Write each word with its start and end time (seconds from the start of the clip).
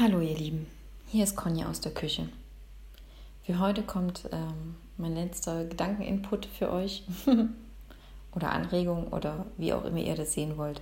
Hallo 0.00 0.20
ihr 0.20 0.34
Lieben, 0.34 0.66
hier 1.08 1.24
ist 1.24 1.36
Conja 1.36 1.68
aus 1.68 1.82
der 1.82 1.92
Küche. 1.92 2.26
Für 3.42 3.58
heute 3.58 3.82
kommt 3.82 4.30
ähm, 4.32 4.76
mein 4.96 5.14
letzter 5.14 5.66
Gedankeninput 5.66 6.46
für 6.46 6.72
euch 6.72 7.04
oder 8.34 8.50
Anregung 8.50 9.08
oder 9.08 9.44
wie 9.58 9.74
auch 9.74 9.84
immer 9.84 9.98
ihr 9.98 10.14
das 10.14 10.32
sehen 10.32 10.56
wollt. 10.56 10.80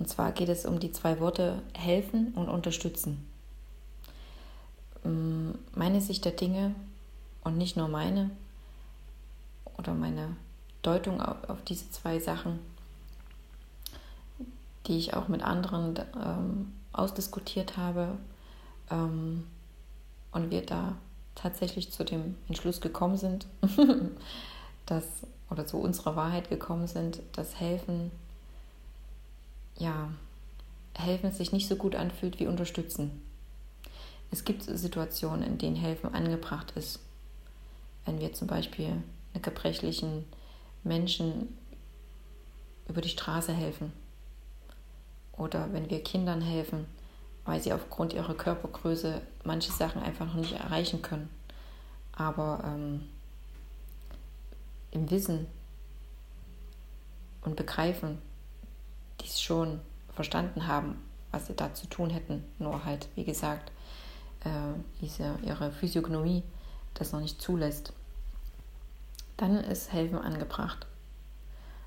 Und 0.00 0.08
zwar 0.08 0.32
geht 0.32 0.48
es 0.48 0.66
um 0.66 0.80
die 0.80 0.90
zwei 0.90 1.20
Worte 1.20 1.62
helfen 1.74 2.32
und 2.34 2.48
unterstützen. 2.48 3.24
Ähm, 5.04 5.54
meine 5.76 6.00
Sicht 6.00 6.24
der 6.24 6.32
Dinge 6.32 6.74
und 7.44 7.56
nicht 7.56 7.76
nur 7.76 7.86
meine 7.86 8.30
oder 9.76 9.94
meine 9.94 10.34
Deutung 10.82 11.22
auf 11.22 11.62
diese 11.62 11.88
zwei 11.92 12.18
Sachen, 12.18 12.58
die 14.88 14.98
ich 14.98 15.14
auch 15.14 15.28
mit 15.28 15.42
anderen 15.42 15.94
ähm, 16.16 16.72
ausdiskutiert 16.92 17.76
habe 17.76 18.18
ähm, 18.90 19.44
und 20.32 20.50
wir 20.50 20.64
da 20.64 20.96
tatsächlich 21.34 21.92
zu 21.92 22.04
dem 22.04 22.34
Entschluss 22.48 22.80
gekommen 22.80 23.16
sind, 23.16 23.46
dass 24.86 25.04
oder 25.50 25.66
zu 25.66 25.78
unserer 25.78 26.16
Wahrheit 26.16 26.48
gekommen 26.48 26.86
sind, 26.86 27.20
dass 27.32 27.60
helfen 27.60 28.10
ja 29.78 30.10
helfen 30.94 31.30
sich 31.30 31.52
nicht 31.52 31.68
so 31.68 31.76
gut 31.76 31.94
anfühlt 31.94 32.40
wie 32.40 32.48
unterstützen. 32.48 33.22
Es 34.32 34.44
gibt 34.44 34.64
Situationen, 34.64 35.44
in 35.44 35.58
denen 35.58 35.76
helfen 35.76 36.12
angebracht 36.12 36.72
ist. 36.72 36.98
Wenn 38.04 38.20
wir 38.20 38.32
zum 38.32 38.48
Beispiel 38.48 38.86
einem 39.32 39.42
gebrechlichen 39.42 40.24
Menschen 40.82 41.56
über 42.88 43.00
die 43.00 43.08
Straße 43.08 43.52
helfen 43.52 43.92
oder 45.38 45.72
wenn 45.72 45.88
wir 45.88 46.02
Kindern 46.02 46.40
helfen, 46.40 46.86
weil 47.44 47.62
sie 47.62 47.72
aufgrund 47.72 48.12
ihrer 48.12 48.34
Körpergröße 48.34 49.22
manche 49.44 49.72
Sachen 49.72 50.02
einfach 50.02 50.26
noch 50.26 50.34
nicht 50.34 50.52
erreichen 50.52 51.00
können. 51.00 51.30
Aber 52.12 52.60
ähm, 52.64 53.08
im 54.90 55.10
Wissen 55.10 55.46
und 57.42 57.56
Begreifen, 57.56 58.18
die 59.20 59.26
es 59.26 59.40
schon 59.40 59.80
verstanden 60.14 60.66
haben, 60.66 61.02
was 61.30 61.46
sie 61.46 61.54
da 61.54 61.72
zu 61.72 61.86
tun 61.86 62.10
hätten, 62.10 62.44
nur 62.58 62.84
halt, 62.84 63.08
wie 63.14 63.24
gesagt, 63.24 63.70
äh, 64.44 64.50
diese, 65.00 65.38
ihre 65.44 65.70
Physiognomie 65.70 66.42
das 66.94 67.12
noch 67.12 67.20
nicht 67.20 67.40
zulässt, 67.40 67.92
dann 69.36 69.56
ist 69.56 69.92
Helfen 69.92 70.18
angebracht. 70.18 70.86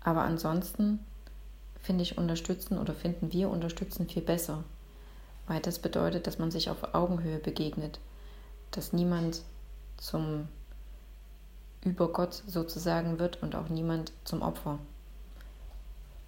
Aber 0.00 0.22
ansonsten 0.22 1.00
finde 1.82 2.02
ich 2.02 2.16
unterstützen 2.16 2.78
oder 2.78 2.94
finden 2.94 3.32
wir 3.32 3.50
unterstützen 3.50 4.08
viel 4.08 4.22
besser, 4.22 4.64
weil 5.46 5.60
das 5.60 5.78
bedeutet, 5.78 6.26
dass 6.26 6.38
man 6.38 6.50
sich 6.50 6.70
auf 6.70 6.94
Augenhöhe 6.94 7.38
begegnet, 7.38 7.98
dass 8.70 8.92
niemand 8.92 9.42
zum 9.96 10.48
Übergott 11.84 12.42
sozusagen 12.46 13.18
wird 13.18 13.42
und 13.42 13.56
auch 13.56 13.68
niemand 13.68 14.12
zum 14.24 14.42
Opfer. 14.42 14.78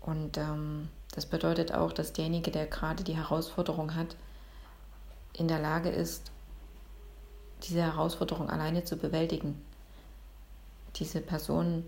Und 0.00 0.36
ähm, 0.36 0.88
das 1.14 1.26
bedeutet 1.26 1.72
auch, 1.72 1.92
dass 1.92 2.12
derjenige, 2.12 2.50
der 2.50 2.66
gerade 2.66 3.02
die 3.02 3.16
Herausforderung 3.16 3.94
hat, 3.94 4.14
in 5.32 5.48
der 5.48 5.58
Lage 5.58 5.88
ist, 5.88 6.30
diese 7.64 7.82
Herausforderung 7.82 8.50
alleine 8.50 8.84
zu 8.84 8.96
bewältigen. 8.96 9.60
Diese 10.96 11.20
Person 11.20 11.84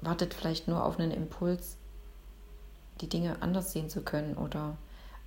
wartet 0.00 0.34
vielleicht 0.34 0.68
nur 0.68 0.84
auf 0.84 0.98
einen 0.98 1.10
Impuls, 1.10 1.76
die 3.00 3.08
Dinge 3.08 3.40
anders 3.40 3.72
sehen 3.72 3.88
zu 3.88 4.02
können 4.02 4.36
oder 4.36 4.76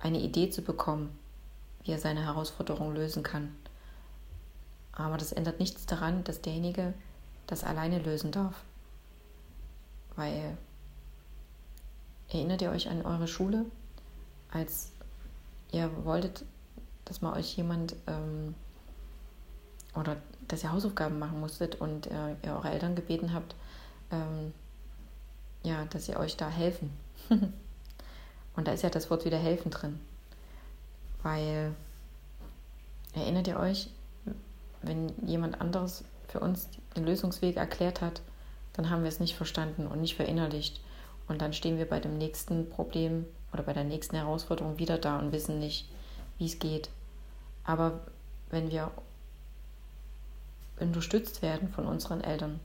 eine 0.00 0.20
Idee 0.20 0.50
zu 0.50 0.62
bekommen, 0.62 1.16
wie 1.82 1.92
er 1.92 1.98
seine 1.98 2.24
Herausforderung 2.24 2.94
lösen 2.94 3.22
kann. 3.22 3.54
Aber 4.92 5.16
das 5.16 5.32
ändert 5.32 5.58
nichts 5.58 5.86
daran, 5.86 6.24
dass 6.24 6.40
derjenige 6.40 6.94
das 7.46 7.64
alleine 7.64 7.98
lösen 7.98 8.30
darf. 8.30 8.62
Weil 10.16 10.56
erinnert 12.28 12.62
ihr 12.62 12.70
euch 12.70 12.88
an 12.88 13.04
eure 13.04 13.26
Schule, 13.26 13.64
als 14.50 14.92
ihr 15.72 15.90
wolltet, 16.04 16.44
dass 17.04 17.20
mal 17.20 17.36
euch 17.36 17.56
jemand 17.56 17.96
ähm, 18.06 18.54
oder 19.94 20.16
dass 20.48 20.62
ihr 20.62 20.72
Hausaufgaben 20.72 21.18
machen 21.18 21.40
musstet 21.40 21.80
und 21.80 22.06
äh, 22.06 22.36
ihr 22.42 22.54
eure 22.54 22.70
Eltern 22.70 22.94
gebeten 22.94 23.32
habt, 23.34 23.54
ähm, 24.10 24.52
ja, 25.64 25.84
dass 25.86 26.06
sie 26.06 26.16
euch 26.16 26.36
da 26.36 26.48
helfen. 26.48 26.90
Und 28.56 28.68
da 28.68 28.72
ist 28.72 28.82
ja 28.82 28.90
das 28.90 29.10
Wort 29.10 29.24
wieder 29.24 29.38
helfen 29.38 29.70
drin. 29.70 29.98
Weil, 31.22 31.74
erinnert 33.14 33.48
ihr 33.48 33.58
euch, 33.58 33.88
wenn 34.82 35.12
jemand 35.26 35.60
anderes 35.60 36.04
für 36.28 36.40
uns 36.40 36.68
den 36.96 37.04
Lösungsweg 37.04 37.56
erklärt 37.56 38.00
hat, 38.00 38.22
dann 38.74 38.90
haben 38.90 39.02
wir 39.02 39.08
es 39.08 39.20
nicht 39.20 39.34
verstanden 39.34 39.86
und 39.86 40.00
nicht 40.00 40.14
verinnerlicht. 40.14 40.80
Und 41.26 41.40
dann 41.40 41.52
stehen 41.52 41.78
wir 41.78 41.88
bei 41.88 42.00
dem 42.00 42.18
nächsten 42.18 42.68
Problem 42.68 43.24
oder 43.52 43.62
bei 43.62 43.72
der 43.72 43.84
nächsten 43.84 44.16
Herausforderung 44.16 44.78
wieder 44.78 44.98
da 44.98 45.18
und 45.18 45.32
wissen 45.32 45.58
nicht, 45.58 45.88
wie 46.38 46.46
es 46.46 46.58
geht. 46.58 46.90
Aber 47.64 48.00
wenn 48.50 48.70
wir 48.70 48.90
unterstützt 50.78 51.40
werden 51.40 51.68
von 51.68 51.86
unseren 51.86 52.20
Eltern, 52.20 52.60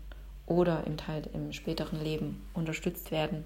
oder 0.50 0.86
im 0.86 0.98
Teil 0.98 1.30
im 1.34 1.54
späteren 1.54 2.04
Leben 2.04 2.46
unterstützt 2.54 3.12
werden, 3.12 3.46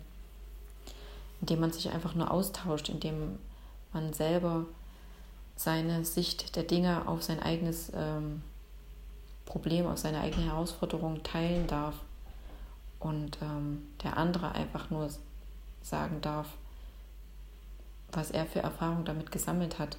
indem 1.42 1.60
man 1.60 1.72
sich 1.72 1.90
einfach 1.90 2.16
nur 2.16 2.32
austauscht, 2.32 2.90
indem 2.90 3.38
man 3.92 4.14
selber 4.14 4.66
seine 5.56 6.04
Sicht 6.04 6.56
der 6.56 6.64
Dinge 6.64 7.08
auf 7.08 7.22
sein 7.22 7.40
eigenes 7.40 7.92
ähm, 7.96 8.42
Problem, 9.46 9.86
auf 9.86 10.00
seine 10.00 10.22
eigene 10.22 10.48
Herausforderung 10.48 11.22
teilen 11.22 11.68
darf 11.68 11.96
und 13.00 13.38
ähm, 13.42 13.84
der 14.02 14.18
andere 14.18 14.54
einfach 14.54 14.90
nur 14.90 15.10
sagen 15.84 16.22
darf, 16.22 16.48
was 18.12 18.32
er 18.32 18.46
für 18.46 18.60
Erfahrung 18.60 19.06
damit 19.06 19.32
gesammelt 19.32 19.78
hat, 19.78 19.98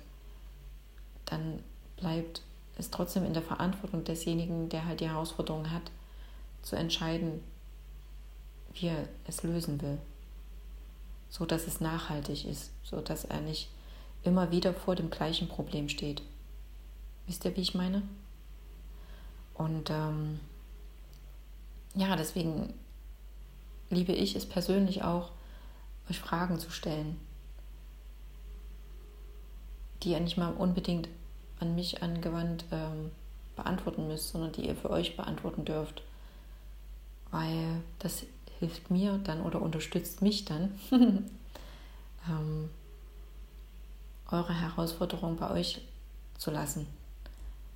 dann 1.26 1.60
bleibt 1.96 2.42
es 2.78 2.90
trotzdem 2.90 3.24
in 3.24 3.34
der 3.34 3.42
Verantwortung 3.42 4.04
desjenigen, 4.04 4.68
der 4.68 4.86
halt 4.86 5.00
die 5.00 5.08
Herausforderung 5.08 5.70
hat, 5.70 5.82
zu 6.64 6.76
entscheiden, 6.76 7.42
wie 8.72 8.88
er 8.88 9.08
es 9.26 9.42
lösen 9.42 9.80
will, 9.80 9.98
so 11.28 11.44
dass 11.44 11.66
es 11.66 11.80
nachhaltig 11.80 12.46
ist, 12.46 12.72
so 12.82 13.00
dass 13.00 13.24
er 13.24 13.40
nicht 13.40 13.68
immer 14.24 14.50
wieder 14.50 14.74
vor 14.74 14.96
dem 14.96 15.10
gleichen 15.10 15.46
Problem 15.46 15.88
steht. 15.88 16.22
Wisst 17.26 17.44
ihr, 17.44 17.54
wie 17.56 17.60
ich 17.60 17.74
meine? 17.74 18.02
Und 19.52 19.90
ähm, 19.90 20.40
ja, 21.94 22.16
deswegen 22.16 22.72
liebe 23.90 24.12
ich 24.12 24.34
es 24.34 24.46
persönlich 24.46 25.02
auch, 25.04 25.30
euch 26.10 26.18
Fragen 26.18 26.58
zu 26.58 26.70
stellen, 26.70 27.18
die 30.02 30.10
ihr 30.10 30.20
nicht 30.20 30.36
mal 30.36 30.52
unbedingt 30.52 31.08
an 31.60 31.74
mich 31.74 32.02
angewandt 32.02 32.64
ähm, 32.72 33.10
beantworten 33.54 34.08
müsst, 34.08 34.30
sondern 34.30 34.52
die 34.52 34.66
ihr 34.66 34.74
für 34.74 34.90
euch 34.90 35.16
beantworten 35.16 35.64
dürft 35.64 36.02
weil 37.34 37.82
das 37.98 38.22
hilft 38.60 38.92
mir 38.92 39.18
dann 39.18 39.42
oder 39.42 39.60
unterstützt 39.60 40.22
mich 40.22 40.44
dann, 40.44 40.78
ähm, 42.28 42.70
eure 44.30 44.54
Herausforderung 44.54 45.36
bei 45.36 45.50
euch 45.50 45.80
zu 46.38 46.52
lassen, 46.52 46.86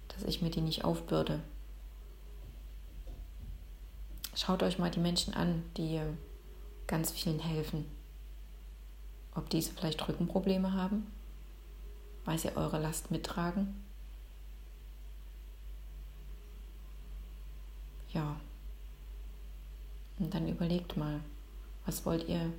dass 0.08 0.22
ich 0.22 0.42
mir 0.42 0.50
die 0.50 0.60
nicht 0.60 0.84
aufbürde. 0.84 1.40
Schaut 4.36 4.62
euch 4.62 4.78
mal 4.78 4.92
die 4.92 5.00
Menschen 5.00 5.34
an, 5.34 5.64
die 5.76 6.00
ganz 6.86 7.10
vielen 7.10 7.40
helfen. 7.40 7.84
Ob 9.34 9.50
diese 9.50 9.72
vielleicht 9.72 10.06
Rückenprobleme 10.06 10.72
haben, 10.72 11.04
weil 12.24 12.38
sie 12.38 12.56
eure 12.56 12.78
Last 12.78 13.10
mittragen. 13.10 13.74
Ja. 18.12 18.36
Und 20.18 20.34
dann 20.34 20.48
überlegt 20.48 20.96
mal, 20.96 21.20
was 21.86 22.04
wollt 22.04 22.28
ihr 22.28 22.52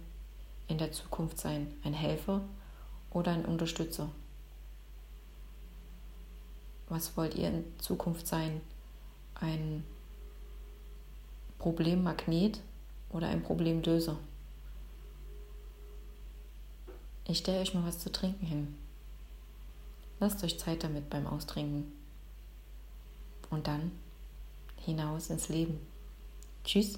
in 0.68 0.78
der 0.78 0.92
Zukunft 0.92 1.40
sein? 1.40 1.74
Ein 1.84 1.94
Helfer 1.94 2.42
oder 3.12 3.32
ein 3.32 3.46
Unterstützer? 3.46 4.10
Was 6.88 7.16
wollt 7.18 7.36
ihr 7.36 7.50
in 7.50 7.66
Zukunft 7.80 8.28
sein? 8.28 8.62
Ein 9.36 9.84
Problemmagnet 11.60 12.62
oder 13.12 13.28
ein 13.28 13.44
Problemlöser? 13.44 14.18
Ich 17.26 17.40
stelle 17.40 17.60
euch 17.60 17.76
mal 17.76 17.86
was 17.86 18.00
zu 18.00 18.12
trinken 18.12 18.46
hin. 18.46 18.76
Lasst 20.20 20.44
euch 20.44 20.60
Zeit 20.60 20.84
damit 20.84 21.10
beim 21.10 21.28
Austrinken. 21.28 21.92
Und 23.52 23.68
dann 23.68 23.92
hinaus 24.78 25.30
ins 25.30 25.50
Leben. 25.50 25.80
Tschüss. 26.64 26.98